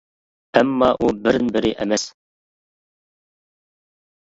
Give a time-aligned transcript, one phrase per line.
[0.59, 2.09] ئەمما ئۇ بىردىن بىرى ئەمەس.